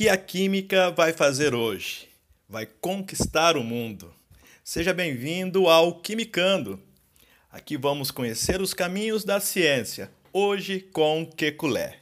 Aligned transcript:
que 0.00 0.08
a 0.08 0.16
química 0.16 0.90
vai 0.90 1.12
fazer 1.12 1.54
hoje? 1.54 2.08
Vai 2.48 2.64
conquistar 2.64 3.54
o 3.54 3.62
mundo. 3.62 4.10
Seja 4.64 4.94
bem-vindo 4.94 5.68
ao 5.68 6.00
Quimicando. 6.00 6.80
Aqui 7.52 7.76
vamos 7.76 8.10
conhecer 8.10 8.62
os 8.62 8.72
caminhos 8.72 9.24
da 9.24 9.38
ciência, 9.40 10.10
hoje 10.32 10.80
com 10.80 11.26
Kekulé. 11.26 11.98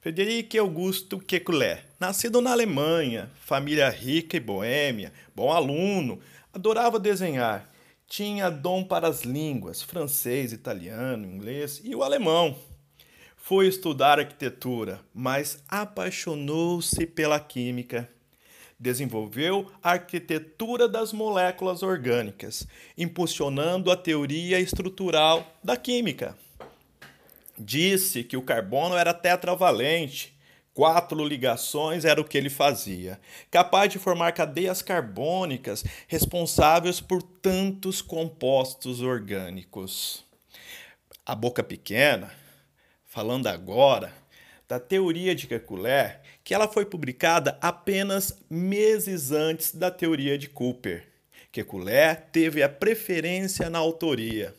Frederic 0.00 0.58
Augusto 0.58 1.20
Kekulé, 1.20 1.84
nascido 2.00 2.40
na 2.40 2.50
Alemanha, 2.50 3.30
família 3.44 3.88
rica 3.88 4.36
e 4.36 4.40
boêmia, 4.40 5.12
bom 5.32 5.52
aluno, 5.52 6.18
adorava 6.52 6.98
desenhar 6.98 7.75
tinha 8.08 8.50
dom 8.50 8.84
para 8.84 9.08
as 9.08 9.22
línguas, 9.22 9.82
francês, 9.82 10.52
italiano, 10.52 11.26
inglês 11.26 11.80
e 11.82 11.94
o 11.94 12.02
alemão. 12.02 12.56
Foi 13.36 13.66
estudar 13.66 14.18
arquitetura, 14.18 15.00
mas 15.14 15.62
apaixonou-se 15.68 17.06
pela 17.06 17.38
química. 17.38 18.08
Desenvolveu 18.78 19.70
a 19.82 19.92
arquitetura 19.92 20.88
das 20.88 21.12
moléculas 21.12 21.82
orgânicas, 21.82 22.66
impulsionando 22.98 23.90
a 23.90 23.96
teoria 23.96 24.60
estrutural 24.60 25.46
da 25.62 25.76
química. 25.76 26.36
Disse 27.58 28.22
que 28.22 28.36
o 28.36 28.42
carbono 28.42 28.96
era 28.96 29.14
tetravalente, 29.14 30.35
Quatro 30.76 31.26
ligações 31.26 32.04
era 32.04 32.20
o 32.20 32.24
que 32.24 32.36
ele 32.36 32.50
fazia, 32.50 33.18
capaz 33.50 33.90
de 33.90 33.98
formar 33.98 34.32
cadeias 34.32 34.82
carbônicas 34.82 35.82
responsáveis 36.06 37.00
por 37.00 37.22
tantos 37.22 38.02
compostos 38.02 39.00
orgânicos. 39.00 40.22
A 41.24 41.34
boca 41.34 41.62
pequena, 41.62 42.30
falando 43.06 43.46
agora 43.46 44.12
da 44.68 44.78
teoria 44.78 45.34
de 45.34 45.46
Kekulé, 45.46 46.20
que 46.44 46.52
ela 46.52 46.68
foi 46.68 46.84
publicada 46.84 47.56
apenas 47.62 48.38
meses 48.50 49.32
antes 49.32 49.74
da 49.74 49.90
teoria 49.90 50.36
de 50.36 50.46
Cooper. 50.46 51.08
Kekulé 51.50 52.14
teve 52.14 52.62
a 52.62 52.68
preferência 52.68 53.70
na 53.70 53.78
autoria. 53.78 54.54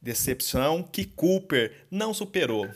Decepção 0.00 0.82
que 0.82 1.04
Cooper 1.04 1.86
não 1.88 2.12
superou 2.12 2.68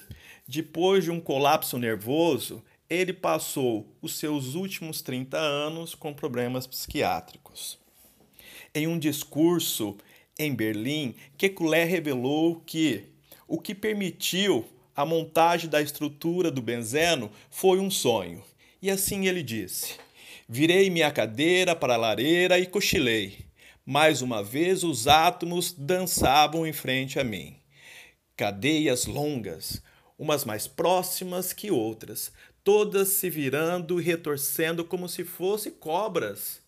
depois 0.47 1.05
de 1.05 1.11
um 1.11 1.20
colapso 1.20 1.78
nervoso, 1.78 2.62
ele 2.89 3.12
passou 3.12 3.92
os 4.00 4.16
seus 4.16 4.55
últimos 4.55 5.02
30 5.02 5.36
anos 5.36 5.94
com 5.94 6.14
problemas 6.14 6.66
psiquiátricos. 6.66 7.78
Em 8.74 8.86
um 8.86 8.98
discurso 8.98 9.97
em 10.39 10.55
Berlim, 10.55 11.14
Kekulé 11.36 11.84
revelou 11.84 12.61
que 12.61 13.05
o 13.48 13.58
que 13.61 13.74
permitiu 13.74 14.64
a 14.94 15.05
montagem 15.05 15.69
da 15.69 15.83
estrutura 15.83 16.50
do 16.50 16.62
benzeno 16.62 17.30
foi 17.50 17.78
um 17.80 17.91
sonho. 17.91 18.42
E 18.80 18.91
assim 18.91 19.27
ele 19.27 19.42
disse: 19.42 19.94
Virei 20.48 20.91
minha 20.91 21.11
cadeira 21.11 21.74
para 21.74 21.94
a 21.94 21.98
lareira 21.98 22.58
e 22.58 22.67
cochilei. 22.67 23.47
Mais 23.84 24.20
uma 24.22 24.42
vez 24.42 24.84
os 24.84 25.06
átomos 25.06 25.72
dançavam 25.72 26.67
em 26.67 26.72
frente 26.72 27.19
a 27.19 27.24
mim. 27.24 27.56
Cadeias 28.36 29.06
longas, 29.06 29.83
umas 30.19 30.45
mais 30.45 30.67
próximas 30.67 31.53
que 31.53 31.70
outras, 31.70 32.33
todas 32.64 33.09
se 33.09 33.31
virando 33.31 34.00
e 34.00 34.05
retorcendo 34.05 34.84
como 34.84 35.08
se 35.08 35.25
fossem 35.25 35.73
cobras. 35.73 36.61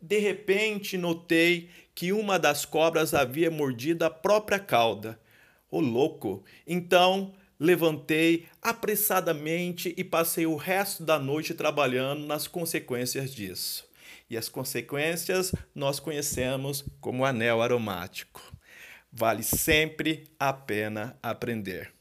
De 0.00 0.18
repente 0.18 0.96
notei 0.96 1.70
que 1.94 2.12
uma 2.12 2.38
das 2.38 2.64
cobras 2.64 3.14
havia 3.14 3.50
mordido 3.50 4.04
a 4.04 4.10
própria 4.10 4.58
cauda. 4.58 5.20
O 5.70 5.80
louco! 5.80 6.44
Então 6.66 7.34
levantei 7.58 8.46
apressadamente 8.60 9.94
e 9.96 10.02
passei 10.02 10.46
o 10.46 10.56
resto 10.56 11.04
da 11.04 11.18
noite 11.18 11.54
trabalhando 11.54 12.26
nas 12.26 12.48
consequências 12.48 13.32
disso. 13.32 13.86
E 14.28 14.36
as 14.36 14.48
consequências 14.48 15.52
nós 15.74 16.00
conhecemos 16.00 16.84
como 17.00 17.24
anel 17.24 17.62
aromático. 17.62 18.42
Vale 19.12 19.42
sempre 19.42 20.24
a 20.40 20.52
pena 20.52 21.16
aprender. 21.22 21.92